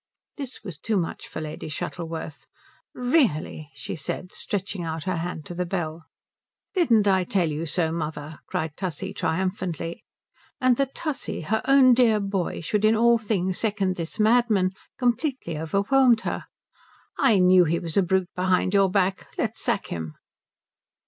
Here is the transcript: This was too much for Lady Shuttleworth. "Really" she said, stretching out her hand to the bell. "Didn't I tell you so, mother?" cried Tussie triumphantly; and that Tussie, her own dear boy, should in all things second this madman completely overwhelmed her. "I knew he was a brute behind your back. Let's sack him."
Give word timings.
This 0.35 0.63
was 0.63 0.79
too 0.79 0.97
much 0.97 1.27
for 1.27 1.39
Lady 1.41 1.69
Shuttleworth. 1.69 2.47
"Really" 2.95 3.69
she 3.75 3.95
said, 3.95 4.31
stretching 4.31 4.83
out 4.83 5.03
her 5.03 5.17
hand 5.17 5.45
to 5.45 5.53
the 5.53 5.63
bell. 5.63 6.05
"Didn't 6.73 7.07
I 7.07 7.23
tell 7.23 7.51
you 7.51 7.67
so, 7.67 7.91
mother?" 7.91 8.39
cried 8.47 8.75
Tussie 8.75 9.13
triumphantly; 9.13 10.03
and 10.59 10.75
that 10.77 10.95
Tussie, 10.95 11.41
her 11.41 11.61
own 11.65 11.93
dear 11.93 12.19
boy, 12.19 12.61
should 12.61 12.83
in 12.83 12.95
all 12.95 13.19
things 13.19 13.59
second 13.59 13.95
this 13.95 14.19
madman 14.19 14.71
completely 14.97 15.55
overwhelmed 15.55 16.21
her. 16.21 16.45
"I 17.19 17.37
knew 17.37 17.65
he 17.65 17.77
was 17.77 17.95
a 17.95 18.01
brute 18.01 18.33
behind 18.35 18.73
your 18.73 18.89
back. 18.89 19.27
Let's 19.37 19.61
sack 19.61 19.89
him." 19.89 20.15